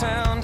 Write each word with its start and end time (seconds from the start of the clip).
town. 0.00 0.35